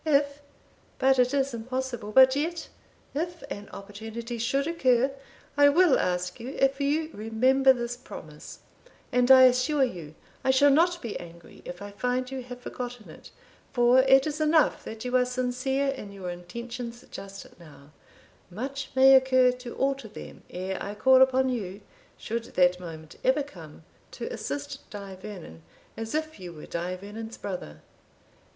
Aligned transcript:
If 0.03 0.41
but 0.97 1.19
it 1.19 1.31
is 1.31 1.53
impossible 1.53 2.11
but 2.11 2.35
yet, 2.35 2.69
if 3.13 3.43
an 3.51 3.69
opportunity 3.69 4.39
should 4.39 4.65
occur, 4.65 5.11
I 5.55 5.69
will 5.69 5.99
ask 5.99 6.39
you 6.39 6.55
if 6.57 6.81
you 6.81 7.11
remember 7.13 7.71
this 7.71 7.97
promise; 7.97 8.61
and 9.11 9.29
I 9.29 9.43
assure 9.43 9.83
you, 9.83 10.15
I 10.43 10.49
shall 10.49 10.71
not 10.71 11.03
be 11.03 11.19
angry 11.19 11.61
if 11.65 11.83
I 11.83 11.91
find 11.91 12.31
you 12.31 12.41
have 12.41 12.61
forgotten 12.61 13.11
it, 13.11 13.29
for 13.73 13.99
it 13.99 14.25
is 14.25 14.41
enough 14.41 14.83
that 14.85 15.05
you 15.05 15.15
are 15.17 15.23
sincere 15.23 15.89
in 15.89 16.11
your 16.11 16.31
intentions 16.31 17.05
just 17.11 17.45
now 17.59 17.91
much 18.49 18.89
may 18.95 19.13
occur 19.13 19.51
to 19.51 19.75
alter 19.75 20.07
them 20.07 20.41
ere 20.49 20.79
I 20.81 20.95
call 20.95 21.21
upon 21.21 21.49
you, 21.49 21.79
should 22.17 22.45
that 22.45 22.79
moment 22.79 23.17
ever 23.23 23.43
come, 23.43 23.83
to 24.13 24.25
assist 24.33 24.89
Die 24.89 25.15
Vernon, 25.17 25.61
as 25.95 26.15
if 26.15 26.39
you 26.39 26.53
were 26.53 26.65
Die 26.65 26.95
Vernon's 26.95 27.37
brother." 27.37 27.81